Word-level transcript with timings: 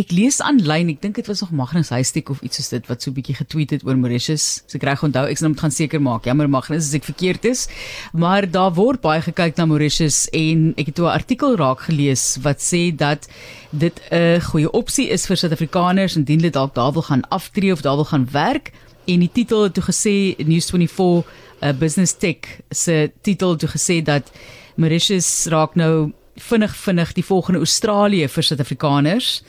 Ek 0.00 0.08
lees 0.08 0.38
aanlyn, 0.40 0.88
ek 0.88 1.02
dink 1.02 1.18
dit 1.18 1.26
was 1.28 1.42
nog 1.42 1.50
Magnus 1.52 1.90
Huystek 1.92 2.30
of 2.32 2.38
iets 2.40 2.56
soos 2.56 2.70
dit 2.72 2.86
wat 2.88 3.02
so 3.04 3.10
'n 3.10 3.14
bietjie 3.18 3.34
getweet 3.36 3.72
het 3.76 3.82
oor 3.84 3.98
Mauritius. 4.00 4.64
So 4.64 4.78
ek 4.78 4.86
reg 4.88 5.02
onthou, 5.04 5.28
ek 5.28 5.36
sal 5.36 5.50
moet 5.52 5.60
gaan 5.60 5.70
seker 5.70 6.00
maak. 6.00 6.24
Jammer 6.24 6.48
Magnus 6.48 6.88
as 6.88 6.94
ek 6.94 7.04
verkeerd 7.04 7.44
is. 7.44 7.68
Maar 8.14 8.48
daar 8.50 8.72
word 8.72 9.02
baie 9.02 9.20
gekyk 9.20 9.58
na 9.58 9.66
Mauritius 9.66 10.30
en 10.32 10.72
ek 10.78 10.86
het 10.86 10.98
'n 10.98 11.12
artikel 11.12 11.56
raak 11.56 11.80
gelees 11.80 12.38
wat 12.40 12.56
sê 12.60 12.88
dat 12.96 13.28
dit 13.70 14.00
'n 14.10 14.40
goeie 14.40 14.70
opsie 14.72 15.10
is 15.10 15.26
vir 15.26 15.36
Suid-Afrikaners 15.36 16.16
indien 16.16 16.40
hulle 16.40 16.50
dalk 16.50 16.74
daar 16.74 16.92
wil 16.92 17.02
gaan 17.02 17.28
aftree 17.28 17.72
of 17.72 17.82
daar 17.82 17.96
wil 17.96 18.08
gaan 18.08 18.26
werk. 18.32 18.72
En 19.04 19.20
die 19.20 19.30
titel 19.30 19.64
het 19.64 19.74
toe 19.74 19.84
gesê 19.84 20.36
News24 20.38 21.20
'n 21.60 21.68
uh, 21.68 21.72
Business 21.78 22.16
Tech 22.16 22.62
se 22.70 23.12
titel 23.20 23.56
toe 23.56 23.68
gesê 23.68 24.02
dat 24.02 24.32
Mauritius 24.76 25.46
raak 25.50 25.74
nou 25.74 26.12
vinnig 26.36 26.76
vinnig 26.76 27.12
die 27.12 27.24
volgende 27.24 27.58
Australië 27.58 28.28
vir 28.28 28.42
Suid-Afrikaners. 28.42 29.42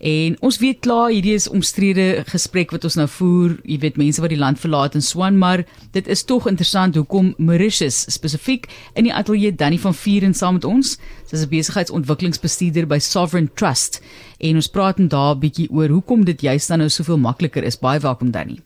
En 0.00 0.36
ons 0.40 0.56
weet 0.58 0.78
klaar 0.80 1.10
hierdie 1.12 1.34
is 1.36 1.44
omstrede 1.52 2.22
gesprek 2.30 2.70
wat 2.72 2.86
ons 2.88 2.96
nou 2.96 3.04
voer, 3.18 3.58
jy 3.68 3.76
weet 3.82 3.98
mense 4.00 4.22
wat 4.24 4.32
die 4.32 4.38
land 4.40 4.56
verlaat 4.60 4.96
en 4.96 5.04
swan, 5.04 5.36
maar 5.36 5.66
dit 5.92 6.08
is 6.08 6.24
tog 6.24 6.46
interessant 6.48 6.96
hoekom 6.96 7.34
Mauritius 7.36 8.06
spesifiek 8.08 8.64
in 8.96 9.04
die 9.04 9.12
ateljee 9.12 9.52
Danny 9.52 9.76
van 9.82 9.92
Vieren 9.94 10.32
saam 10.34 10.56
met 10.56 10.64
ons. 10.64 10.96
Sy 11.28 11.36
is 11.36 11.44
'n 11.44 11.52
besigheidsontwikkelingsbestuurder 11.52 12.86
by 12.86 12.98
Sovereign 12.98 13.50
Trust 13.54 14.00
en 14.40 14.56
ons 14.56 14.68
praat 14.68 14.98
net 14.98 15.10
daar 15.10 15.34
'n 15.34 15.40
bietjie 15.40 15.68
oor 15.70 15.88
hoekom 15.88 16.24
dit 16.24 16.40
juist 16.40 16.68
dan 16.68 16.78
nou 16.78 16.88
soveel 16.88 17.18
makliker 17.18 17.62
is. 17.62 17.76
Baie 17.76 18.00
welkom 18.00 18.30
Danny. 18.30 18.58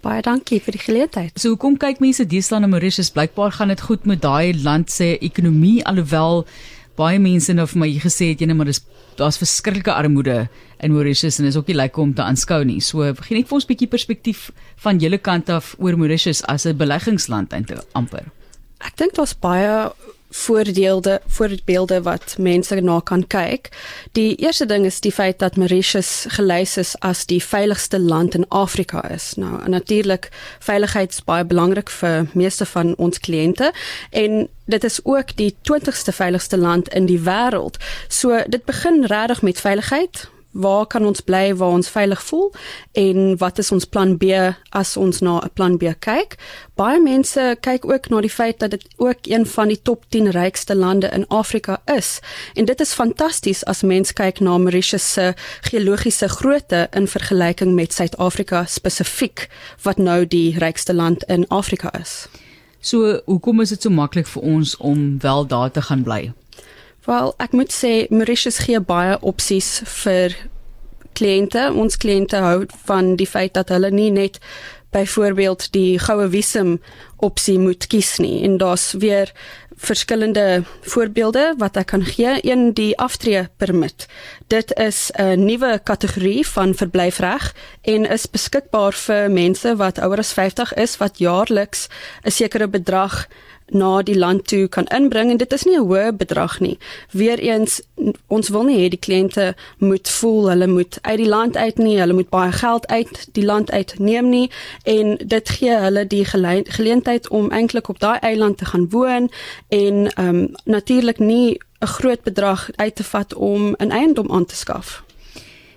Baie 0.00 0.22
dankie 0.22 0.60
vir 0.60 0.72
die 0.72 0.80
geleentheid. 0.80 1.38
So 1.38 1.50
hoekom 1.50 1.76
kyk 1.76 2.00
mense 2.00 2.24
deesdae 2.24 2.60
na 2.60 2.66
Mauritius? 2.66 3.10
Blykbaar 3.10 3.52
gaan 3.52 3.68
dit 3.68 3.80
goed 3.80 4.06
met 4.06 4.22
daai 4.22 4.62
land 4.62 4.90
se 4.90 5.18
ekonomie 5.18 5.84
alhoewel 5.84 6.46
baie 7.00 7.20
mense 7.22 7.54
nou 7.56 7.66
vir 7.72 7.80
my 7.82 7.88
gesê 8.02 8.30
het 8.32 8.42
jy 8.42 8.48
net 8.50 8.58
maar 8.58 8.70
dis 8.70 8.82
daar's 9.18 9.40
verskriklike 9.40 9.92
armoede 9.92 10.48
in 10.80 10.94
Mauritius 10.94 11.40
en 11.40 11.48
is 11.48 11.56
ook 11.56 11.68
nie 11.70 11.78
lekker 11.78 12.02
om 12.02 12.14
te 12.14 12.24
aanskou 12.24 12.62
nie. 12.64 12.80
So 12.80 13.04
gee 13.24 13.38
net 13.38 13.48
vir 13.48 13.58
ons 13.58 13.64
'n 13.64 13.72
bietjie 13.72 13.90
perspektief 13.90 14.50
van 14.84 15.00
julle 15.00 15.18
kant 15.18 15.50
af 15.50 15.74
oor 15.78 15.96
Mauritius 15.96 16.42
as 16.44 16.66
'n 16.66 16.76
beleggingsland 16.76 17.52
eintlik 17.52 17.84
amper. 17.94 18.30
Ek 18.80 18.96
dink 18.96 19.14
daar's 19.14 19.34
baie 19.34 19.92
voorbeelde 20.30 21.20
voorbeelde 21.26 22.02
wat 22.02 22.34
mense 22.38 22.74
na 22.80 23.00
kan 23.00 23.26
kyk. 23.26 23.68
Die 24.12 24.36
eerste 24.36 24.66
ding 24.66 24.84
is 24.84 25.00
die 25.00 25.12
feit 25.12 25.38
dat 25.38 25.56
Mauritius 25.56 26.24
gelys 26.28 26.76
is 26.76 26.94
as 26.98 27.26
die 27.26 27.42
veiligste 27.44 28.00
land 28.00 28.34
in 28.34 28.48
Afrika 28.48 29.08
is. 29.08 29.34
Nou 29.36 29.68
natuurlik 29.68 30.28
veiligheid 30.58 31.10
is 31.10 31.24
baie 31.24 31.44
belangrik 31.44 31.90
vir 31.90 32.26
meeste 32.32 32.66
van 32.66 32.94
ons 32.96 33.18
kliënte 33.18 33.72
en 34.10 34.48
dit 34.64 34.84
is 34.84 35.00
ook 35.04 35.36
die 35.36 35.54
20ste 35.72 36.14
veiligste 36.14 36.56
land 36.56 36.88
in 36.94 37.06
die 37.06 37.20
wêreld. 37.20 37.78
So 38.08 38.42
dit 38.46 38.64
begin 38.64 39.04
regtig 39.04 39.42
met 39.42 39.60
veiligheid 39.60 40.28
waar 40.50 40.86
kan 40.86 41.06
ons 41.06 41.20
bly 41.20 41.54
waar 41.54 41.76
ons 41.76 41.88
veilig 41.88 42.22
voel 42.22 42.52
en 42.92 43.36
wat 43.38 43.58
is 43.58 43.70
ons 43.72 43.84
plan 43.84 44.16
B 44.18 44.24
as 44.70 44.96
ons 44.96 45.20
na 45.20 45.38
'n 45.38 45.50
plan 45.54 45.76
B 45.76 45.94
kyk? 45.98 46.36
Baie 46.74 47.00
mense 47.00 47.56
kyk 47.60 47.84
ook 47.84 48.08
na 48.08 48.20
die 48.20 48.30
feit 48.30 48.58
dat 48.58 48.70
dit 48.70 48.86
ook 48.96 49.18
een 49.22 49.46
van 49.46 49.68
die 49.68 49.82
top 49.82 50.04
10 50.08 50.30
rykste 50.30 50.74
lande 50.74 51.08
in 51.08 51.28
Afrika 51.28 51.82
is. 51.84 52.20
En 52.54 52.64
dit 52.64 52.80
is 52.80 52.94
fantasties 52.94 53.64
as 53.64 53.82
mens 53.82 54.12
kyk 54.12 54.40
na 54.40 54.58
Mauritius 54.58 55.12
se 55.12 55.34
geologiese 55.60 56.28
grootte 56.28 56.88
in 56.90 57.06
vergelyking 57.06 57.74
met 57.74 57.92
Suid-Afrika 57.92 58.64
spesifiek 58.64 59.48
wat 59.82 59.98
nou 59.98 60.26
die 60.26 60.58
rykste 60.58 60.94
land 60.94 61.22
in 61.22 61.48
Afrika 61.48 61.92
is. 62.00 62.28
So, 62.80 63.20
hoekom 63.24 63.60
is 63.60 63.68
dit 63.68 63.82
so 63.82 63.90
maklik 63.90 64.26
vir 64.26 64.42
ons 64.42 64.76
om 64.76 65.18
wel 65.20 65.46
daar 65.46 65.70
te 65.70 65.82
gaan 65.82 66.02
bly? 66.02 66.32
Wel, 67.10 67.32
ek 67.42 67.54
moet 67.58 67.72
sê 67.74 68.06
Mauritius 68.14 68.60
gee 68.62 68.78
baie 68.86 69.16
opsies 69.26 69.80
vir 69.98 70.36
kliënte. 71.18 71.64
Ons 71.74 71.98
kliënte 71.98 72.38
hou 72.44 72.60
van 72.86 73.16
die 73.18 73.26
feit 73.26 73.56
dat 73.58 73.72
hulle 73.74 73.90
nie 73.90 74.12
net 74.14 74.38
byvoorbeeld 74.94 75.72
die 75.74 75.98
goue 75.98 76.28
visum 76.30 76.76
opsie 77.18 77.56
moet 77.58 77.88
kies 77.90 78.12
nie 78.22 78.44
en 78.46 78.56
daar's 78.62 78.92
weer 79.02 79.32
verskillende 79.80 80.62
voorbeelde 80.92 81.56
wat 81.58 81.82
ek 81.82 81.90
kan 81.96 82.06
gee. 82.06 82.36
Een 82.46 82.76
die 82.78 82.92
aftree 82.94 83.48
permit. 83.58 84.06
Dit 84.46 84.70
is 84.78 85.10
'n 85.18 85.44
nuwe 85.44 85.80
kategorie 85.82 86.46
van 86.46 86.74
verblyfreg 86.74 87.54
en 87.82 88.06
is 88.06 88.30
beskikbaar 88.30 88.92
vir 88.92 89.30
mense 89.30 89.76
wat 89.76 89.98
ouer 89.98 90.18
as 90.18 90.32
50 90.32 90.74
is 90.74 90.96
wat 90.96 91.18
jaarliks 91.18 91.88
'n 92.22 92.30
sekere 92.30 92.68
bedrag 92.68 93.26
na 93.72 94.02
die 94.02 94.18
land 94.18 94.46
toe 94.46 94.68
kan 94.68 94.86
inbring 94.86 95.30
en 95.30 95.36
dit 95.36 95.52
is 95.52 95.64
nie 95.64 95.76
'n 95.76 95.86
hoë 95.86 96.16
bedrag 96.16 96.60
nie. 96.60 96.78
Weereens 97.10 97.82
ons 98.26 98.48
wil 98.48 98.62
nie 98.62 98.78
hê 98.78 98.88
die 98.88 99.04
kliënte 99.06 99.54
moet 99.78 100.08
voel 100.08 100.48
hulle 100.48 100.66
moet 100.66 100.98
uit 101.02 101.18
die 101.18 101.28
land 101.28 101.56
uit 101.56 101.78
nie, 101.78 101.98
hulle 101.98 102.12
moet 102.12 102.30
baie 102.30 102.52
geld 102.52 102.86
uit 102.86 103.28
die 103.32 103.44
land 103.44 103.70
uit 103.70 103.94
neem 103.98 104.28
nie 104.28 104.50
en 104.84 105.18
dit 105.24 105.48
gee 105.48 105.76
hulle 105.76 106.06
die 106.06 106.24
geleentheid 106.24 107.28
om 107.28 107.50
eintlik 107.50 107.88
op 107.88 107.98
daai 107.98 108.18
eiland 108.18 108.58
te 108.58 108.64
gaan 108.64 108.88
woon 108.90 109.30
en 109.68 110.12
ehm 110.12 110.28
um, 110.28 110.48
natuurlik 110.64 111.18
nie 111.18 111.58
'n 111.80 111.86
groot 111.86 112.22
bedrag 112.22 112.70
uit 112.76 112.94
te 112.94 113.04
vat 113.04 113.34
om 113.34 113.74
'n 113.78 113.90
eiendom 113.90 114.32
aan 114.32 114.46
te 114.46 114.56
skaf. 114.56 115.04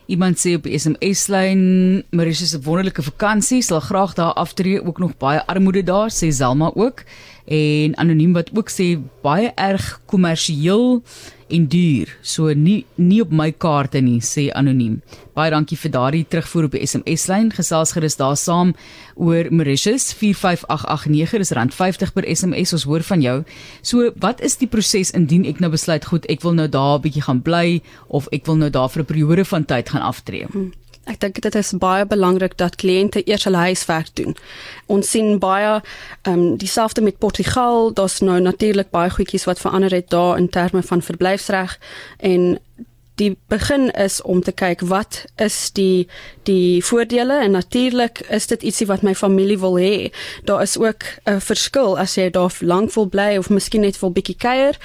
Iemand 0.06 0.38
sê 0.38 0.54
op 0.56 0.68
SMS 0.68 1.28
lyn, 1.28 2.04
Mauritius 2.10 2.50
se 2.50 2.62
wonderlike 2.62 3.02
vakansie, 3.02 3.62
sal 3.62 3.80
graag 3.80 4.14
daar 4.14 4.34
aftree, 4.34 4.84
ook 4.84 5.00
nog 5.00 5.18
baie 5.18 5.46
armoede 5.46 5.84
daar, 5.84 6.12
sê 6.12 6.28
Zelma 6.28 6.72
ook 6.76 7.04
en 7.46 7.96
anoniem 7.96 8.34
wat 8.34 8.50
ook 8.56 8.70
sê 8.72 8.96
baie 9.24 9.52
erg 9.56 10.02
kommersieel 10.06 11.02
en 11.54 11.68
duur. 11.68 12.10
So 12.22 12.54
nie 12.54 12.86
nie 12.96 13.22
op 13.22 13.32
my 13.36 13.52
kaarte 13.52 14.02
nie, 14.02 14.20
sê 14.24 14.48
anoniem. 14.56 15.02
Baie 15.38 15.52
dankie 15.54 15.78
vir 15.78 15.92
daardie 15.94 16.24
terugvoer 16.30 16.68
op 16.70 16.78
die 16.78 16.86
SMS 16.88 17.28
lyn. 17.30 17.52
Gesels 17.54 17.94
gerus 17.96 18.18
daar 18.20 18.38
saam 18.40 18.74
oor 19.16 19.50
Mauritius 19.52 20.12
45889 20.18 21.44
dis 21.44 21.54
rand 21.58 21.76
50 21.76 22.14
per 22.14 22.28
SMS. 22.30 22.74
Ons 22.78 22.88
hoor 22.90 23.06
van 23.06 23.22
jou. 23.22 23.38
So 23.82 24.12
wat 24.24 24.42
is 24.42 24.58
die 24.62 24.70
proses 24.70 25.14
indien 25.14 25.46
ek 25.50 25.62
nou 25.64 25.72
besluit 25.74 26.06
goed, 26.10 26.28
ek 26.32 26.46
wil 26.46 26.56
nou 26.58 26.68
daar 26.68 26.98
'n 26.98 27.02
bietjie 27.02 27.26
gaan 27.28 27.42
bly 27.42 27.82
of 28.08 28.28
ek 28.32 28.46
wil 28.46 28.56
nou 28.56 28.70
daar 28.70 28.90
vir 28.90 29.04
'n 29.04 29.06
periode 29.06 29.46
van 29.46 29.66
tyd 29.66 29.90
gaan 29.90 30.02
aftree? 30.02 30.46
Hmm. 30.46 30.72
Ek 31.04 31.20
dink 31.20 31.42
dit 31.42 31.56
is 31.56 31.74
baie 31.76 32.06
belangrik 32.08 32.58
dat 32.58 32.78
kliënte 32.80 33.24
eers 33.28 33.44
hulle 33.44 33.58
huiswerk 33.58 34.14
doen. 34.16 34.36
Ons 34.88 35.10
sien 35.10 35.40
baie 35.40 35.82
ehm 36.22 36.34
um, 36.34 36.58
dieselfde 36.58 37.02
met 37.02 37.18
Portugal, 37.18 37.94
daar's 37.94 38.20
nou 38.20 38.40
natuurlik 38.40 38.90
baie 38.90 39.10
goedjies 39.10 39.46
wat 39.50 39.60
verander 39.60 39.92
het 39.92 40.10
daar 40.10 40.38
in 40.38 40.50
terme 40.50 40.84
van 40.84 41.02
verblyfsreg 41.02 41.80
en 42.18 42.60
die 43.16 43.38
begin 43.48 43.92
is 43.92 44.22
om 44.22 44.42
te 44.42 44.52
kyk 44.52 44.82
wat 44.90 45.26
is 45.42 45.72
die 45.78 46.08
die 46.44 46.82
voordele 46.84 47.38
en 47.46 47.52
natuurlik 47.52 48.24
is 48.34 48.48
dit 48.48 48.64
ietsie 48.64 48.88
wat 48.90 49.04
my 49.06 49.14
familie 49.16 49.60
wil 49.62 49.78
hê. 49.80 50.10
Daar 50.50 50.62
is 50.62 50.78
ook 50.78 51.04
'n 51.26 51.40
verskil 51.40 51.98
as 52.00 52.16
jy 52.16 52.30
daar 52.30 52.52
lank 52.60 52.94
wil 52.94 53.06
bly 53.06 53.38
of 53.38 53.50
miskien 53.50 53.82
net 53.82 53.98
vir 53.98 54.10
'n 54.10 54.14
bietjie 54.14 54.38
kuier. 54.38 54.78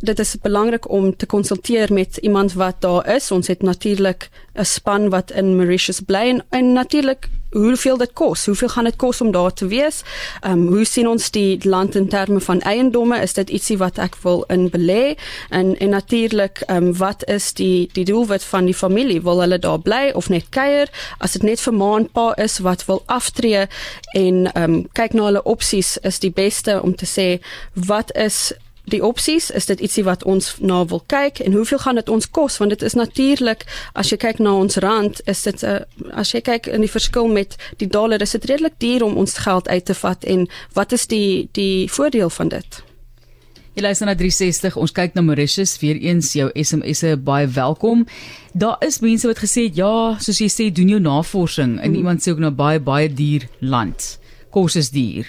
Dit 0.00 0.18
is 0.18 0.36
belangrik 0.42 0.90
om 0.90 1.16
te 1.16 1.26
konsulteer 1.26 1.92
met 1.92 2.16
iemand 2.16 2.52
wat 2.52 2.80
daar 2.80 3.14
is. 3.14 3.30
Ons 3.30 3.46
het 3.46 3.62
natuurlik 3.62 4.30
'n 4.54 4.64
span 4.64 5.08
wat 5.10 5.30
in 5.30 5.56
Mauritius 5.56 6.00
bly 6.00 6.28
en, 6.28 6.44
en 6.50 6.72
natuurlik 6.72 7.28
hoeveel 7.56 7.96
dit 7.96 8.12
kos? 8.12 8.46
Hoeveel 8.46 8.68
gaan 8.68 8.84
dit 8.84 8.96
kos 8.96 9.20
om 9.20 9.30
daar 9.30 9.52
te 9.52 9.66
wees? 9.66 10.02
Ehm 10.40 10.52
um, 10.52 10.66
hoe 10.66 10.84
sien 10.84 11.08
ons 11.08 11.30
die 11.30 11.58
land 11.68 11.94
in 11.94 12.08
terme 12.08 12.40
van 12.40 12.60
eiendomme? 12.60 13.20
Is 13.20 13.32
dit 13.32 13.50
ietsie 13.50 13.78
wat 13.78 13.98
ek 13.98 14.16
wil 14.22 14.44
in 14.48 14.68
belê? 14.70 15.16
En 15.50 15.78
en 15.78 15.88
natuurlik 15.88 16.62
ehm 16.66 16.76
um, 16.76 16.96
wat 16.96 17.24
is 17.28 17.52
die 17.52 17.88
die 17.92 18.04
doelwit 18.04 18.44
van 18.44 18.64
die 18.64 18.74
familie? 18.74 19.22
Wil 19.22 19.40
hulle 19.40 19.58
daar 19.58 19.80
bly 19.80 20.10
of 20.14 20.28
net 20.28 20.48
kuier? 20.48 20.90
As 21.18 21.32
dit 21.32 21.42
net 21.42 21.60
vir 21.60 21.74
maandpa 21.74 22.32
is 22.34 22.58
wat 22.58 22.84
wil 22.84 23.02
aftree 23.06 23.66
en 24.12 24.52
ehm 24.52 24.62
um, 24.62 24.88
kyk 24.92 25.12
na 25.12 25.24
hulle 25.30 25.42
opsies 25.42 25.96
is 25.96 26.18
die 26.18 26.32
beste 26.32 26.82
om 26.82 26.94
te 26.94 27.06
sê 27.06 27.28
wat 27.74 28.14
is 28.16 28.52
die 28.86 29.02
opsies 29.04 29.50
is 29.50 29.66
dit 29.66 29.80
ietsie 29.82 30.04
wat 30.06 30.24
ons 30.24 30.54
na 30.62 30.84
wil 30.86 31.02
kyk 31.10 31.40
en 31.42 31.56
hoeveel 31.58 31.78
gaan 31.82 31.98
dit 31.98 32.08
ons 32.08 32.30
kos? 32.30 32.58
Want 32.62 32.70
dit 32.70 32.82
is 32.86 32.94
natuurlik 32.94 33.66
as 33.98 34.12
jy 34.12 34.18
kyk 34.22 34.38
na 34.42 34.54
ons 34.54 34.78
rand 34.82 35.20
is 35.26 35.42
dit 35.42 35.62
'n 35.62 35.66
uh, 35.66 35.74
eh, 35.74 36.18
as 36.22 36.32
jy 36.32 36.40
kyk 36.40 36.66
in 36.66 36.80
die 36.80 36.90
verskil 36.90 37.28
met 37.28 37.56
die 37.78 37.88
dollar 37.88 38.22
is 38.22 38.30
dit 38.30 38.44
redelik 38.44 38.78
duur 38.78 39.02
om 39.02 39.16
ons 39.16 39.38
geld 39.38 39.68
uit 39.68 39.84
te 39.84 39.94
vat 39.94 40.24
en 40.24 40.48
wat 40.72 40.92
is 40.92 41.06
die 41.06 41.48
die 41.52 41.90
voordeel 41.90 42.30
van 42.30 42.48
dit? 42.48 42.82
Jy 43.74 43.82
luister 43.82 44.06
na 44.06 44.14
360 44.14 44.76
ons 44.76 44.92
kyk 44.92 45.14
na 45.14 45.20
Mauritius 45.20 45.74
weer 45.82 45.98
eens 46.00 46.32
jou 46.32 46.50
SMS'e 46.54 47.16
baie 47.16 47.46
welkom. 47.46 48.06
Daar 48.52 48.76
is 48.80 49.00
mense 49.00 49.26
wat 49.26 49.38
gesê 49.38 49.66
het 49.66 49.76
ja 49.76 50.16
soos 50.18 50.38
jy 50.40 50.48
sê 50.48 50.70
doen 50.72 50.88
jou 50.88 51.00
navorsing. 51.00 51.80
En 51.80 51.90
mm. 51.90 51.96
iemand 51.96 52.22
sê 52.22 52.30
ook 52.30 52.38
nou 52.38 52.50
baie 52.50 52.80
baie 52.80 53.12
duur 53.12 53.48
land. 53.60 54.18
Kos 54.50 54.76
is 54.76 54.90
duur. 54.90 55.26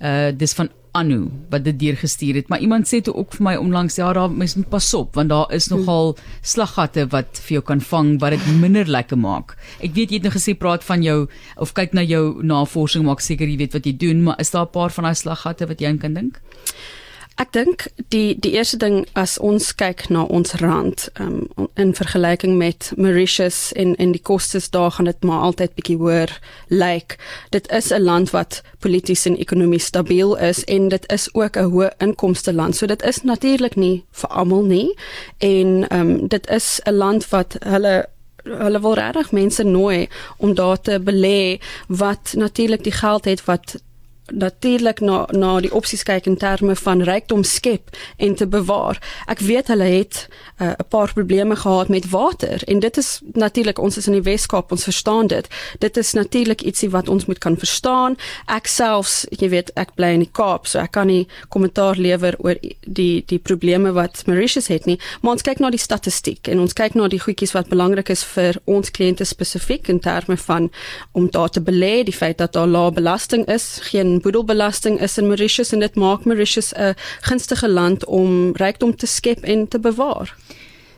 Uh 0.00 0.32
dis 0.34 0.52
van 0.52 0.70
Anu 0.96 1.26
wat 1.52 1.64
dit 1.66 1.76
deurgestuur 1.78 2.40
het, 2.40 2.48
maar 2.48 2.62
iemand 2.64 2.88
sê 2.88 3.02
toe 3.04 3.14
ook 3.14 3.36
vir 3.36 3.44
my 3.44 3.54
onlangs 3.60 3.98
ja, 4.00 4.08
daar 4.16 4.32
mens 4.32 4.56
moet 4.56 4.68
pas 4.72 4.88
op 4.96 5.14
want 5.18 5.32
daar 5.32 5.52
is 5.54 5.68
nogal 5.72 6.14
slaggatte 6.42 7.06
wat 7.12 7.40
vir 7.46 7.58
jou 7.58 7.64
kan 7.72 7.80
vang 7.80 8.14
wat 8.22 8.36
dit 8.36 8.46
minder 8.60 8.88
lekker 8.88 9.20
maak. 9.20 9.56
Ek 9.80 9.94
weet 9.96 10.10
jy 10.10 10.20
het 10.20 10.28
nou 10.28 10.34
gesê 10.34 10.56
praat 10.58 10.84
van 10.84 11.04
jou 11.04 11.18
of 11.56 11.74
kyk 11.76 11.96
na 11.96 12.04
jou 12.06 12.42
navorsing 12.42 13.04
maak 13.06 13.20
seker 13.24 13.48
jy 13.48 13.58
weet 13.60 13.76
wat 13.76 13.86
jy 13.86 13.96
doen, 13.96 14.22
maar 14.24 14.40
is 14.40 14.50
daar 14.50 14.66
'n 14.66 14.72
paar 14.72 14.90
van 14.90 15.04
daai 15.04 15.14
slaggatte 15.14 15.68
wat 15.68 15.80
jy 15.80 15.88
aan 15.88 15.98
kan 15.98 16.14
dink? 16.14 16.40
Ek 17.36 17.50
dink 17.52 17.82
die 18.08 18.32
die 18.40 18.54
eerste 18.56 18.78
ding 18.80 19.02
as 19.12 19.34
ons 19.44 19.74
kyk 19.76 20.06
na 20.08 20.22
ons 20.32 20.54
rand 20.62 21.02
um, 21.20 21.42
in 21.76 21.92
vergelyking 21.92 22.54
met 22.56 22.88
Mauritius 22.96 23.74
en 23.76 23.92
en 24.00 24.14
die 24.14 24.22
kostes 24.24 24.70
daar 24.72 24.94
gaan 24.96 25.10
dit 25.10 25.26
maar 25.28 25.44
altyd 25.50 25.74
bietjie 25.76 25.98
hoër 26.00 26.32
lyk. 26.68 26.80
Like. 26.80 27.18
Dit 27.52 27.68
is 27.68 27.92
'n 27.92 28.00
land 28.00 28.30
wat 28.32 28.62
polities 28.80 29.26
en 29.26 29.36
ekonomies 29.36 29.84
stabiel 29.84 30.36
is 30.36 30.64
en 30.64 30.88
dit 30.88 31.12
is 31.12 31.28
ook 31.34 31.56
'n 31.56 31.70
hoë 31.70 31.90
inkomste 31.98 32.52
land. 32.52 32.76
So 32.76 32.86
dit 32.86 33.02
is 33.02 33.22
natuurlik 33.22 33.76
nie 33.76 34.04
vir 34.12 34.30
almal 34.30 34.64
nie 34.64 34.96
en 35.38 35.88
ehm 35.88 36.00
um, 36.00 36.28
dit 36.28 36.50
is 36.50 36.80
'n 36.84 36.94
land 36.94 37.28
wat 37.28 37.56
hulle 37.60 38.06
hulle 38.44 38.80
wil 38.80 38.94
regtig 38.94 39.32
mense 39.32 39.62
nooi 39.62 40.08
om 40.36 40.54
daar 40.54 40.80
te 40.80 41.00
belê 41.00 41.60
wat 41.88 42.34
natuurlik 42.36 42.84
die 42.84 42.92
geld 42.92 43.24
het 43.24 43.44
wat 43.44 43.76
natuurlik 44.32 45.00
na 45.00 45.26
na 45.30 45.60
die 45.60 45.72
opsies 45.74 46.02
kyk 46.02 46.26
in 46.26 46.36
terme 46.36 46.76
van 46.76 47.02
rykdom 47.02 47.44
skep 47.44 47.96
en 48.16 48.34
te 48.34 48.46
bewaar. 48.46 48.98
Ek 49.26 49.38
weet 49.38 49.68
hulle 49.72 49.84
het 49.84 50.26
uh, 50.60 50.66
'n 50.68 50.88
paar 50.88 51.12
probleme 51.12 51.56
gehad 51.56 51.88
met 51.88 52.10
water 52.10 52.62
en 52.66 52.78
dit 52.78 52.96
is 52.96 53.20
natuurlik 53.32 53.78
ons 53.78 53.96
is 53.96 54.06
in 54.06 54.12
die 54.12 54.22
Weskaap 54.22 54.70
ons 54.70 54.84
verstaan 54.84 55.26
dit. 55.26 55.48
Dit 55.78 55.96
is 55.96 56.12
natuurlik 56.12 56.60
ietsie 56.60 56.90
wat 56.90 57.08
ons 57.08 57.26
moet 57.26 57.38
kan 57.38 57.58
verstaan. 57.58 58.16
Ek 58.46 58.66
selfs, 58.66 59.26
jy 59.30 59.48
weet, 59.48 59.70
ek 59.74 59.94
bly 59.94 60.12
in 60.12 60.24
die 60.24 60.32
Kaap, 60.32 60.66
so 60.66 60.78
ek 60.78 60.90
kan 60.90 61.06
nie 61.06 61.26
kommentaar 61.48 61.96
lewer 61.96 62.34
oor 62.38 62.56
die 62.80 63.24
die 63.26 63.38
probleme 63.38 63.92
wat 63.92 64.22
Mauritius 64.26 64.66
het 64.66 64.84
nie, 64.86 64.98
maar 65.20 65.32
ons 65.32 65.42
kyk 65.42 65.58
na 65.58 65.70
die 65.70 65.78
statistiek 65.78 66.48
en 66.48 66.60
ons 66.60 66.72
kyk 66.72 66.94
na 66.94 67.08
die 67.08 67.20
goedjies 67.20 67.52
wat 67.52 67.68
belangrik 67.68 68.10
is 68.10 68.24
vir 68.24 68.58
ons 68.64 68.90
kliënte 68.90 69.24
spesifiek 69.24 69.88
in 69.88 70.00
terme 70.00 70.36
van 70.36 70.70
om 71.12 71.30
daar 71.30 71.50
te 71.50 71.60
belê, 71.60 72.04
die 72.04 72.16
feit 72.16 72.38
dat 72.38 72.52
daar 72.52 72.66
lae 72.66 72.90
belasting 72.90 73.46
is, 73.48 73.78
geen 73.82 74.15
boedelbelasting 74.20 75.00
is 75.00 75.18
in 75.18 75.26
Mauritius 75.26 75.72
en 75.72 75.80
dit 75.80 75.94
maak 75.94 76.24
Mauritius 76.24 76.72
'n 76.74 76.94
gunstige 77.20 77.68
land 77.68 78.04
om 78.04 78.52
rykdom 78.56 78.96
te 78.96 79.06
skep 79.06 79.42
en 79.44 79.68
te 79.68 79.78
bewaar. 79.78 80.36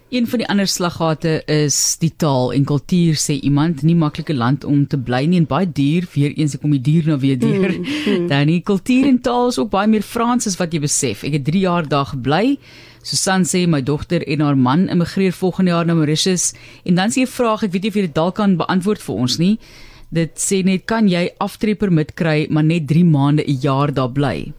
Een 0.09 0.26
van 0.26 0.38
die 0.38 0.49
ander 0.49 0.67
slaggate 0.67 1.43
is 1.44 1.97
die 2.00 2.12
taal 2.17 2.53
en 2.53 2.65
kultuur 2.65 3.19
sê 3.20 3.35
iemand 3.44 3.82
nie 3.85 3.97
maklike 3.97 4.35
land 4.35 4.65
om 4.65 4.87
te 4.87 4.97
bly 4.97 5.26
nie 5.29 5.37
en 5.37 5.47
baie 5.47 5.69
duur 5.69 6.06
weer 6.15 6.32
eens 6.32 6.55
ek 6.56 6.62
kom 6.62 6.73
die 6.73 6.81
duur 6.81 7.11
nou 7.11 7.19
weer 7.20 7.37
duur. 7.38 7.75
Mm, 7.75 7.85
mm. 8.06 8.29
Dan 8.31 8.49
die 8.49 8.62
kultuur 8.65 9.05
en 9.05 9.19
taal 9.20 9.53
is 9.53 9.59
ook 9.61 9.69
baie 9.70 9.88
meer 9.88 10.03
Frans 10.03 10.49
as 10.49 10.56
wat 10.56 10.73
jy 10.73 10.81
besef. 10.81 11.26
Ek 11.29 11.37
het 11.37 11.44
3 11.44 11.61
jaar 11.61 11.88
daar 11.88 12.09
gebly. 12.15 12.56
Susan 13.05 13.44
sê 13.44 13.67
my 13.69 13.82
dogter 13.85 14.25
en 14.25 14.41
haar 14.41 14.56
man 14.56 14.88
immigreer 14.88 15.37
volgende 15.37 15.76
jaar 15.76 15.85
na 15.85 15.99
Mauritius 15.99 16.55
en 16.88 16.94
dan 16.94 17.12
sê 17.12 17.29
'n 17.29 17.35
vraag 17.37 17.69
ek 17.69 17.73
weet 17.73 17.82
nie 17.82 17.91
of 17.91 18.00
jy 18.00 18.06
dit 18.09 18.15
dalk 18.15 18.35
kan 18.41 18.56
beantwoord 18.56 19.03
vir 19.03 19.15
ons 19.15 19.37
nie. 19.37 19.59
Dit 20.08 20.38
sê 20.40 20.62
net 20.64 20.87
kan 20.88 21.08
jy 21.08 21.28
aftreepermit 21.38 22.14
kry 22.16 22.46
maar 22.50 22.64
net 22.64 22.88
3 22.88 23.05
maande 23.05 23.44
'n 23.46 23.60
jaar 23.60 23.93
daar 23.93 24.10
bly. 24.10 24.52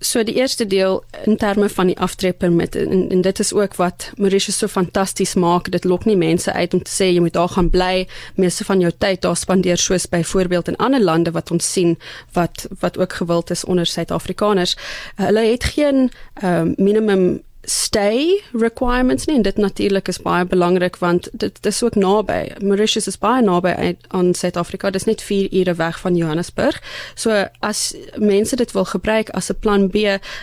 So 0.00 0.22
die 0.24 0.34
eerste 0.34 0.66
deel 0.66 1.04
in 1.24 1.36
terme 1.36 1.68
van 1.68 1.86
die 1.86 1.98
aftreepermit 1.98 2.76
en, 2.76 3.10
en 3.10 3.20
dit 3.20 3.38
is 3.38 3.52
ook 3.52 3.74
wat 3.76 4.12
Mauritius 4.16 4.58
so 4.58 4.68
fantasties 4.68 5.34
maak. 5.34 5.70
Dit 5.70 5.84
lok 5.84 6.04
nie 6.04 6.16
mense 6.16 6.52
uit 6.52 6.74
om 6.74 6.82
te 6.82 6.90
sê 6.90 7.10
jy 7.12 7.20
moet 7.20 7.36
daar 7.36 7.52
gaan 7.52 7.68
bly, 7.70 8.06
meeste 8.34 8.64
van 8.64 8.80
jou 8.80 8.92
tyd 8.96 9.20
daar 9.20 9.36
spandeer 9.36 9.76
soos 9.76 10.08
byvoorbeeld 10.08 10.68
in 10.68 10.76
ander 10.76 11.04
lande 11.04 11.30
wat 11.30 11.50
ons 11.50 11.72
sien 11.72 11.98
wat 12.32 12.66
wat 12.80 12.96
ook 12.98 13.12
gewild 13.12 13.50
is 13.50 13.64
onder 13.64 13.86
Suid-Afrikaners. 13.86 14.76
Hulle 15.20 15.44
het 15.50 15.64
geen 15.64 16.08
um, 16.42 16.74
minimum 16.78 17.42
stay 17.70 18.42
requirements 18.52 19.26
nie 19.26 19.36
en 19.36 19.42
dit 19.42 19.56
natuurlik 19.56 20.08
is 20.08 20.18
baie 20.22 20.44
belangrik 20.44 20.96
want 20.96 21.28
dit 21.32 21.62
dis 21.62 21.82
ook 21.82 21.94
naby 21.94 22.40
Mauritius 22.58 23.06
is 23.06 23.18
baie 23.18 23.42
naby 23.42 23.74
aan 24.08 24.34
Suid-Afrika 24.34 24.90
dis 24.90 25.06
net 25.06 25.22
4 25.22 25.52
ure 25.60 25.74
weg 25.74 26.00
van 26.00 26.16
Johannesburg. 26.16 26.82
So 27.14 27.44
as 27.60 27.94
mense 28.16 28.56
dit 28.56 28.72
wil 28.72 28.84
gebruik 28.84 29.30
as 29.30 29.50
'n 29.50 29.58
plan 29.60 29.88
B 29.88 29.96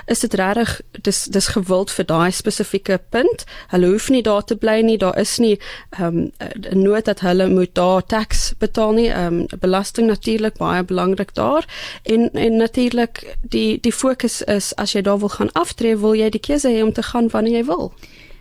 is 0.05 0.19
dit 0.19 0.33
regtig 0.33 0.81
dis 1.01 1.23
dis 1.23 1.47
gewild 1.47 1.91
vir 1.91 2.05
daai 2.05 2.31
spesifieke 2.31 2.99
punt. 3.09 3.45
Hulle 3.67 3.87
hoef 3.87 4.09
nie 4.09 4.21
daar 4.21 4.43
te 4.43 4.55
bly 4.55 4.81
nie 4.81 4.97
daar 4.97 5.17
is 5.19 5.37
nie 5.37 5.59
um, 5.99 6.31
'n 6.39 6.81
nood 6.81 7.05
dat 7.05 7.19
hulle 7.19 7.49
moet 7.49 7.75
daar 7.75 8.05
tax 8.05 8.53
betaal 8.57 8.91
nie. 8.91 9.09
Um, 9.09 9.45
belasting 9.59 10.07
natuurlik 10.07 10.57
baie 10.57 10.83
belangrik 10.83 11.33
daar. 11.33 11.65
En 12.03 12.31
en 12.33 12.55
natuurlik 12.55 13.37
die 13.41 13.79
die 13.81 13.93
fokus 13.93 14.41
is 14.41 14.75
as 14.75 14.91
jy 14.91 15.01
daar 15.01 15.19
wil 15.19 15.29
gaan 15.29 15.51
aftree 15.51 15.97
wil 15.97 16.13
jy 16.15 16.29
die 16.29 16.39
keuse 16.39 16.69
hê 16.69 16.83
om 16.83 16.93
te 16.93 17.03
gaan 17.03 17.16
wanneer 17.31 17.53
jy 17.53 17.65
wil. 17.65 17.93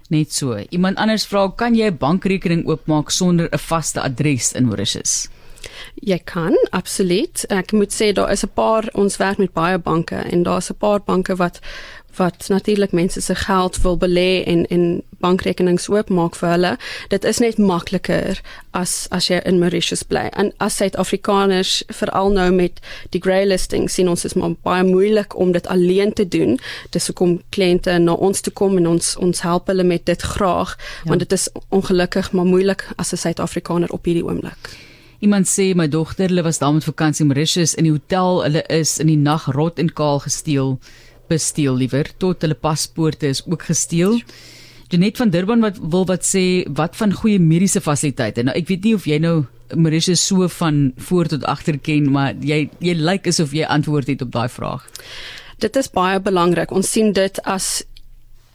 Net 0.09 0.33
so. 0.33 0.55
Iemand 0.71 0.97
anders 0.97 1.27
vra, 1.27 1.49
kan 1.57 1.75
jy 1.75 1.91
'n 1.91 1.99
bankrekening 1.99 2.67
oopmaak 2.67 3.11
sonder 3.11 3.49
'n 3.53 3.59
vaste 3.59 4.01
adres 4.01 4.53
in 4.53 4.67
Mauritius? 4.67 5.29
Jy 5.95 6.19
kan, 6.25 6.55
absoluut. 6.71 7.45
Ek 7.49 7.73
moet 7.73 7.93
sê 7.93 8.13
daar 8.13 8.31
is 8.31 8.45
'n 8.45 8.53
paar 8.55 8.85
ons 8.95 9.17
werk 9.17 9.39
met 9.39 9.53
baie 9.53 9.79
banke 9.79 10.17
en 10.17 10.43
daar's 10.43 10.71
'n 10.71 10.79
paar 10.79 11.01
banke 11.01 11.37
wat 11.37 11.61
wat 12.17 12.49
natuurlik 12.49 12.93
mense 12.93 13.21
se 13.21 13.35
geld 13.35 13.81
wil 13.83 13.99
belê 13.99 14.45
en 14.45 14.67
en 14.67 15.03
bankrekenings 15.19 15.89
oopmaak 15.89 16.37
vir 16.37 16.49
hulle. 16.49 16.73
Dit 17.09 17.25
is 17.25 17.41
net 17.43 17.59
makliker 17.59 18.41
as 18.77 19.07
as 19.11 19.29
jy 19.31 19.41
in 19.49 19.59
Mauritius 19.63 20.03
bly. 20.03 20.27
En 20.37 20.53
as 20.63 20.77
Suid-Afrikaners 20.77 21.83
veral 22.01 22.33
nou 22.37 22.51
met 22.55 22.81
die 23.15 23.21
grey 23.25 23.47
listing 23.47 23.89
sien 23.91 24.11
ons 24.13 24.25
is 24.29 24.37
maar 24.37 24.57
baie 24.67 24.85
moeilik 24.85 25.37
om 25.37 25.53
dit 25.57 25.67
alleen 25.73 26.13
te 26.13 26.29
doen. 26.29 26.59
Dis 26.91 27.09
hoekom 27.11 27.39
kliënte 27.57 27.99
na 27.99 28.13
ons 28.13 28.41
toe 28.41 28.53
kom 28.53 28.77
en 28.81 28.91
ons 28.97 29.15
ons 29.17 29.45
help 29.49 29.73
hulle 29.73 29.85
met 29.85 30.05
dit 30.05 30.23
graag 30.37 30.77
ja. 30.77 31.09
want 31.11 31.25
dit 31.25 31.33
is 31.33 31.49
ongelukkig 31.69 32.33
maar 32.33 32.49
moeilik 32.49 32.85
as 32.97 33.13
'n 33.13 33.23
Suid-Afrikaner 33.25 33.91
op 33.91 34.05
hierdie 34.05 34.25
oomblik. 34.25 34.77
Iemand 35.19 35.49
sê 35.49 35.73
my 35.75 35.89
dogter, 35.89 36.29
hulle 36.29 36.43
was 36.43 36.59
daar 36.59 36.73
met 36.73 36.85
vakansie 36.85 37.25
in 37.25 37.33
Mauritius 37.33 37.75
in 37.75 37.85
die 37.85 37.93
hotel. 37.93 38.43
Hulle 38.43 38.63
is 38.69 38.99
in 38.99 39.07
die 39.07 39.17
nag 39.17 39.47
rot 39.47 39.79
en 39.79 39.93
kaal 39.93 40.21
gesteel 40.21 40.79
besteel 41.29 41.77
liewer 41.77 42.11
tot 42.19 42.45
hulle 42.45 42.59
paspoorte 42.59 43.31
is 43.31 43.43
ook 43.47 43.69
gesteel. 43.69 44.21
Janet 44.89 45.19
van 45.19 45.31
Durban 45.35 45.61
wat 45.65 45.79
wil 45.83 46.07
wat 46.07 46.27
sê 46.27 46.65
wat 46.79 46.97
van 46.97 47.13
goeie 47.13 47.39
mediese 47.43 47.81
fasiliteite. 47.83 48.45
Nou 48.47 48.55
ek 48.57 48.69
weet 48.71 48.87
nie 48.87 48.95
of 48.95 49.07
jy 49.11 49.19
nou 49.23 49.37
Mauritius 49.75 50.23
so 50.23 50.47
van 50.61 50.93
voor 51.09 51.27
tot 51.27 51.45
agter 51.51 51.79
ken, 51.83 52.07
maar 52.15 52.37
jy 52.39 52.69
jy 52.79 52.95
lyk 52.95 53.27
asof 53.27 53.55
jy 53.57 53.67
antwoord 53.67 54.13
het 54.13 54.23
op 54.23 54.31
daai 54.33 54.49
vraag. 54.49 54.87
Dit 55.59 55.77
is 55.77 55.91
baie 55.91 56.21
belangrik. 56.23 56.71
Ons 56.71 56.93
sien 56.93 57.13
dit 57.17 57.41
as 57.43 57.83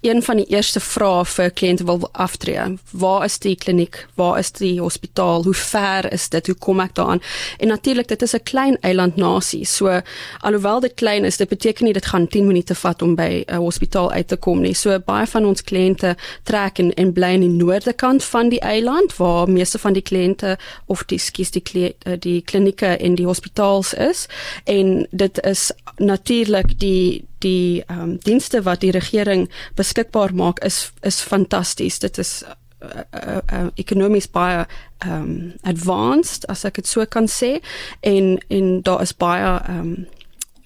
een 0.01 0.23
van 0.23 0.35
die 0.35 0.45
eerste 0.45 0.79
vrae 0.79 1.25
vir 1.25 1.51
kliënte 1.51 1.85
wil 1.85 2.09
aftree. 2.11 2.63
Waar 2.91 3.25
is 3.25 3.37
die 3.39 3.55
kliniek? 3.55 4.07
Waar 4.15 4.39
is 4.39 4.51
die 4.51 4.79
hospitaal? 4.81 5.43
Hoe 5.43 5.53
ver 5.53 6.11
is 6.13 6.29
dit? 6.29 6.47
Hoe 6.47 6.55
kom 6.55 6.79
ek 6.79 6.95
daaraan? 6.95 7.21
En 7.57 7.67
natuurlik, 7.67 8.07
dit 8.07 8.21
is 8.21 8.33
'n 8.33 8.43
klein 8.43 8.77
eilandnasie. 8.79 9.65
So 9.65 10.01
alhoewel 10.39 10.79
dit 10.79 10.93
klein 10.93 11.25
is, 11.25 11.37
dit 11.37 11.49
beteken 11.49 11.85
nie 11.85 11.93
dit 11.93 12.05
gaan 12.05 12.27
10 12.27 12.47
minute 12.47 12.75
vat 12.75 13.01
om 13.01 13.15
by 13.15 13.43
'n 13.47 13.55
hospitaal 13.55 14.11
uit 14.11 14.27
te 14.27 14.35
kom 14.35 14.61
nie. 14.61 14.73
So 14.73 14.99
baie 14.99 15.27
van 15.27 15.45
ons 15.45 15.63
kliënte 15.63 16.15
trek 16.43 16.79
en, 16.79 16.93
en 16.93 17.13
bly 17.13 17.33
in 17.33 17.39
die 17.39 17.63
noorde 17.63 17.93
kant 17.93 18.23
van 18.23 18.49
die 18.49 18.59
eiland 18.59 19.17
waar 19.17 19.49
meeste 19.49 19.79
van 19.79 19.93
die 19.93 20.01
kliënte 20.01 20.57
of 20.85 21.03
die 21.03 21.19
skies 21.19 21.51
die 21.51 21.61
klie, 21.61 21.95
eh, 21.99 22.13
die 22.19 22.41
klinieke 22.41 22.97
en 22.97 23.15
die 23.15 23.25
hospitaals 23.25 23.93
is. 23.93 24.27
En 24.63 25.07
dit 25.11 25.43
is 25.43 25.71
natuurlik 25.97 26.79
die 26.79 27.29
die 27.41 27.83
ehm 27.87 28.01
um, 28.01 28.17
dienste 28.23 28.63
wat 28.63 28.81
die 28.81 28.91
regering 28.91 29.49
beskikbaar 29.75 30.33
maak 30.35 30.59
is 30.65 30.91
is 31.01 31.21
fantasties. 31.21 31.99
Dit 31.99 32.17
is 32.17 32.43
uh, 32.43 32.89
uh, 33.13 33.37
uh, 33.53 33.67
ekonomies 33.75 34.29
baie 34.31 34.65
ehm 34.97 35.13
um, 35.13 35.53
advanced 35.63 36.47
as 36.47 36.65
ek 36.65 36.81
dit 36.81 36.87
so 36.87 37.05
kan 37.05 37.27
sê 37.27 37.59
en 38.01 38.37
en 38.49 38.81
daar 38.81 39.01
is 39.01 39.13
baie 39.13 39.59
ehm 39.59 39.79
um, 39.79 40.07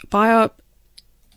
baie 0.10 0.50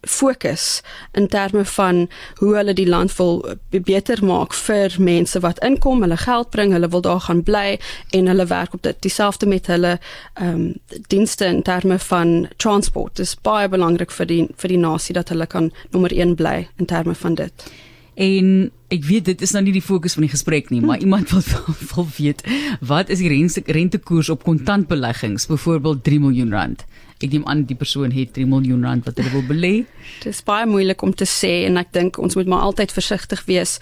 fokus 0.00 0.82
in 1.12 1.28
terme 1.28 1.64
van 1.64 2.08
hoe 2.34 2.54
hulle 2.56 2.74
die 2.74 2.88
land 2.88 3.16
wil 3.16 3.56
beter 3.70 4.24
maak 4.24 4.54
vir 4.54 4.94
mense 4.98 5.40
wat 5.40 5.58
inkom, 5.64 6.02
hulle 6.02 6.16
geld 6.16 6.50
bring, 6.50 6.72
hulle 6.72 6.88
wil 6.88 7.00
daar 7.00 7.20
gaan 7.20 7.42
bly 7.42 7.78
en 8.10 8.26
hulle 8.26 8.46
werk 8.46 8.74
op 8.74 8.82
dit 8.82 9.02
dieselfde 9.02 9.46
met 9.46 9.66
hulle 9.66 9.98
ehm 10.34 10.48
um, 10.48 10.74
dienste 11.08 11.44
in 11.44 11.62
terme 11.62 11.98
van 11.98 12.48
transport. 12.56 13.16
Dit 13.16 13.26
is 13.26 13.36
baie 13.42 13.68
belangrik 13.68 14.10
vir 14.10 14.26
die 14.26 14.46
vir 14.56 14.68
die 14.68 14.78
nasie 14.78 15.14
dat 15.14 15.28
hulle 15.28 15.46
kan 15.46 15.72
nommer 15.90 16.12
1 16.12 16.34
bly 16.34 16.68
in 16.76 16.86
terme 16.86 17.14
van 17.14 17.34
dit. 17.34 17.70
En 18.18 18.46
ek 18.90 19.04
weet 19.06 19.28
dit 19.28 19.42
is 19.46 19.52
nou 19.54 19.62
nie 19.62 19.74
die 19.76 19.84
fokus 19.84 20.16
van 20.18 20.24
die 20.26 20.32
gesprek 20.32 20.72
nie, 20.74 20.80
maar 20.82 20.98
hm. 20.98 21.06
iemand 21.06 21.30
wil 21.30 21.42
wil 21.94 22.08
weet 22.16 22.42
wat 22.80 23.12
is 23.14 23.22
die 23.22 23.30
rente 23.30 23.62
rentekoers 23.66 24.30
op 24.34 24.42
kontantbeleggings, 24.42 25.46
byvoorbeeld 25.46 26.02
3 26.04 26.18
miljoen 26.26 26.50
rand? 26.52 26.82
Ek 27.18 27.30
neem 27.34 27.44
aan 27.50 27.64
die 27.66 27.76
persoon 27.78 28.10
het 28.14 28.32
3 28.34 28.46
miljoen 28.46 28.82
rand 28.86 29.06
wat 29.06 29.18
hulle 29.18 29.30
wil 29.34 29.46
belê. 29.46 29.72
Dit 30.24 30.32
is 30.32 30.42
baie 30.46 30.66
moeilik 30.66 31.02
om 31.02 31.14
te 31.14 31.26
sê 31.30 31.52
en 31.68 31.78
ek 31.78 31.92
dink 31.94 32.18
ons 32.22 32.34
moet 32.38 32.50
maar 32.50 32.66
altyd 32.66 32.94
versigtig 32.94 33.44
wees 33.46 33.78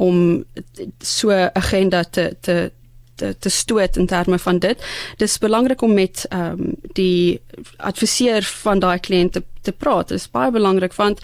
om 0.00 0.44
so 1.00 1.32
'n 1.32 1.52
agenda 1.52 2.04
te 2.04 2.32
te 2.40 2.72
te 3.14 3.36
te 3.38 3.48
stoot 3.48 3.96
in 3.96 4.06
terme 4.06 4.38
van 4.38 4.58
dit. 4.58 4.80
Dis 5.16 5.38
belangrik 5.38 5.82
om 5.82 5.94
met 5.94 6.24
ehm 6.28 6.60
um, 6.60 6.72
die 6.92 7.40
adviseur 7.76 8.42
van 8.64 8.78
daai 8.78 8.98
kliënt 8.98 9.32
te, 9.32 9.42
te 9.62 9.72
praat. 9.72 10.08
Dit 10.08 10.18
is 10.18 10.30
baie 10.30 10.50
belangrik 10.50 10.92
want 10.96 11.20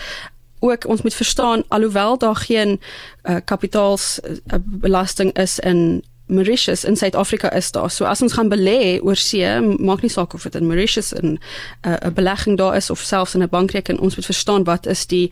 ook 0.61 0.87
ons 0.87 1.02
moet 1.02 1.14
verstaan 1.14 1.62
alhoewel 1.69 2.19
daar 2.19 2.37
geen 2.37 2.81
uh, 3.23 3.37
kapitaals 3.45 4.21
uh, 4.47 5.33
is 5.33 5.59
in 5.59 6.05
Mauritius 6.30 6.84
in 6.84 6.96
Suid-Afrika 6.96 7.50
is 7.52 7.70
daar. 7.70 7.90
So 7.90 8.04
as 8.04 8.22
ons 8.22 8.32
gaan 8.32 8.50
belê 8.50 9.00
oor 9.02 9.16
see, 9.16 9.46
maak 9.60 10.02
nie 10.02 10.12
saak 10.12 10.34
of 10.34 10.46
dit 10.46 10.54
in 10.54 10.66
Mauritius 10.66 11.12
'n 11.14 11.38
'n 11.82 12.14
belegging 12.14 12.56
daar 12.56 12.76
is 12.76 12.90
of 12.90 13.00
selfs 13.00 13.34
in 13.34 13.42
'n 13.42 13.49
bankrekening, 13.49 14.00
ons 14.00 14.16
moet 14.16 14.25
verstaan 14.25 14.64
wat 14.64 14.87
is 14.87 15.06
die 15.06 15.30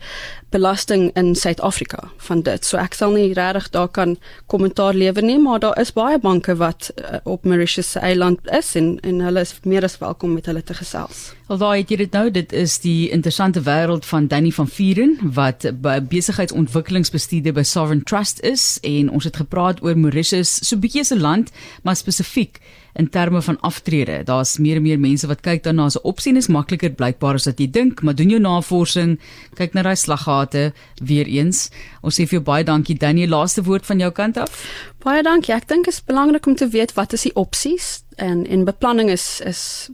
belasting 0.49 1.11
in 1.15 1.35
Suid-Afrika 1.35 2.11
van 2.17 2.41
dit. 2.41 2.65
So 2.65 2.77
ek 2.77 2.93
sal 2.93 3.11
nie 3.11 3.33
regtig 3.33 3.69
daar 3.69 3.87
kan 3.87 4.17
kommentaar 4.47 4.93
lewer 4.93 5.23
nie, 5.23 5.39
maar 5.39 5.59
daar 5.59 5.79
is 5.79 5.93
baie 5.93 6.19
banke 6.19 6.55
wat 6.55 6.91
uh, 6.95 7.17
op 7.23 7.43
Mauritius 7.45 7.91
se 7.91 7.99
eiland 7.99 8.39
is 8.51 8.75
en 8.75 8.99
en 8.99 9.19
hulle 9.19 9.39
is 9.39 9.53
meer 9.63 9.83
as 9.83 9.97
welkom 9.97 10.33
met 10.33 10.45
hulle 10.45 10.63
te 10.63 10.73
gesels. 10.73 11.33
Wel 11.49 11.57
daai 11.57 11.77
het 11.81 11.89
jy 11.89 11.97
dit 11.97 12.11
nou, 12.13 12.31
dit 12.31 12.51
is 12.53 12.79
die 12.79 13.09
interessante 13.09 13.61
wêreld 13.65 14.05
van 14.05 14.27
Danny 14.27 14.51
van 14.51 14.67
Vieren 14.67 15.17
wat 15.33 15.65
besigheidsontwikkelingsbestuurder 16.09 17.53
by 17.53 17.63
Sovereign 17.65 18.03
Trust 18.03 18.41
is 18.45 18.77
en 18.85 19.09
ons 19.09 19.25
het 19.25 19.39
gepraat 19.41 19.81
oor 19.81 19.97
Mauritius, 19.97 20.59
so 20.67 20.77
'n 20.89 20.91
bietjie 20.91 21.05
se 21.05 21.19
land, 21.19 21.51
maar 21.83 21.95
spesifiek 21.95 22.59
in 22.95 23.09
terme 23.09 23.41
van 23.41 23.59
aftrede. 23.61 24.23
Daar's 24.23 24.57
meer 24.57 24.75
en 24.75 24.81
meer 24.81 24.99
mense 24.99 25.27
wat 25.27 25.41
kyk 25.41 25.63
daarna 25.63 25.85
as 25.85 25.95
'n 25.95 26.03
opsie 26.03 26.35
is 26.35 26.47
makliker 26.47 26.89
blykbaar 26.89 27.33
as 27.33 27.45
wat 27.45 27.59
jy 27.59 27.69
dink, 27.69 28.01
maar 28.01 28.15
doen 28.15 28.29
jou 28.29 28.39
navorsing, 28.41 29.19
kyk 29.55 29.73
na 29.73 29.81
daai 29.81 29.95
slaggate 29.95 30.73
weer 31.01 31.25
eens. 31.25 31.69
Ons 32.01 32.15
sê 32.15 32.27
vir 32.27 32.39
jou 32.39 32.43
baie 32.43 32.63
dankie 32.63 32.97
Daniel, 32.97 33.29
laaste 33.29 33.63
woord 33.63 33.85
van 33.85 33.99
jou 33.99 34.11
kant 34.11 34.37
af. 34.37 34.65
Baie 35.03 35.23
dankie. 35.23 35.53
Ek 35.53 35.67
dink 35.67 35.85
dit 35.85 35.93
is 35.93 36.03
belangrik 36.03 36.45
om 36.45 36.55
te 36.55 36.67
weet 36.67 36.93
wat 36.93 37.13
is 37.13 37.21
die 37.21 37.35
opsies 37.35 38.03
en 38.15 38.47
en 38.47 38.65
beplanning 38.65 39.09
is 39.09 39.41
is 39.45 39.89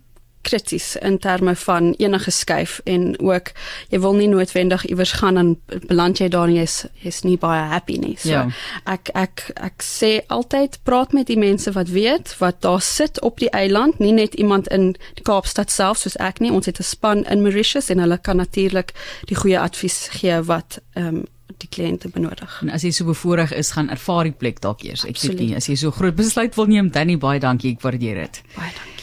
krities 0.45 0.93
in 1.01 1.17
terme 1.23 1.55
van 1.65 1.93
enige 1.97 2.31
skuif 2.31 2.77
en 2.85 3.07
ook 3.19 3.51
jy 3.93 3.99
wil 4.03 4.15
nie 4.17 4.29
noodwendig 4.31 4.85
iewers 4.89 5.15
gaan 5.19 5.37
en 5.41 5.51
beland 5.87 6.21
jy 6.21 6.29
daar 6.33 6.51
nie 6.51 6.61
is 6.63 6.83
is 7.03 7.23
nie 7.25 7.37
baie 7.41 7.65
happy 7.71 7.97
nie. 8.01 8.15
So 8.21 8.31
ja. 8.31 8.45
ek 8.85 9.11
ek 9.13 9.45
ek 9.55 9.85
sê 9.85 10.11
altyd 10.33 10.79
praat 10.87 11.15
met 11.17 11.29
die 11.31 11.39
mense 11.41 11.73
wat 11.75 11.91
weet 11.95 12.35
wat 12.39 12.61
daar 12.65 12.81
sit 12.81 13.21
op 13.21 13.39
die 13.41 13.51
eiland, 13.51 13.99
nie 13.99 14.13
net 14.13 14.35
iemand 14.35 14.67
in 14.73 14.93
Kaapstad 15.25 15.71
self 15.73 16.03
soos 16.03 16.17
ek 16.21 16.41
nie. 16.43 16.51
Ons 16.51 16.69
het 16.69 16.79
'n 16.79 16.83
span 16.83 17.25
in 17.25 17.41
Mauritius 17.41 17.89
en 17.89 17.99
hulle 17.99 18.17
kan 18.17 18.37
natuurlik 18.37 18.93
die 19.25 19.35
goeie 19.35 19.59
advies 19.59 20.07
gee 20.11 20.41
wat 20.41 20.79
ehm 20.93 21.07
um, 21.07 21.23
die 21.57 21.69
kliënte 21.71 22.09
benodig. 22.09 22.57
En 22.61 22.69
as 22.69 22.83
jy 22.83 22.91
so 22.95 23.07
bevoorreg 23.07 23.53
is, 23.53 23.71
gaan 23.75 23.89
ervaar 23.93 24.23
die 24.29 24.35
plek 24.35 24.61
dalk 24.65 24.83
eers. 24.83 25.05
Ek 25.07 25.21
sê 25.21 25.33
nie 25.37 25.53
as 25.55 25.69
jy 25.71 25.77
so 25.79 25.91
groot 25.91 26.17
besluit 26.17 26.55
wil 26.55 26.67
neem, 26.71 26.91
dan 26.91 27.07
nie 27.07 27.19
baie 27.21 27.39
dankie, 27.39 27.75
ek 27.77 27.85
waardeer 27.85 28.25
dit. 28.25 28.43
Baie 28.57 28.73
dankie. 28.73 28.94